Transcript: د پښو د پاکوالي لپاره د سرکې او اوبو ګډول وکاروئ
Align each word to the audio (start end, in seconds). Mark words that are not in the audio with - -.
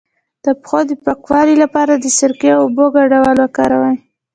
د 0.45 0.45
پښو 0.61 0.79
د 0.89 0.91
پاکوالي 1.03 1.55
لپاره 1.63 1.93
د 1.95 2.05
سرکې 2.17 2.49
او 2.55 2.59
اوبو 2.65 2.85
ګډول 2.95 3.37
وکاروئ 3.39 3.97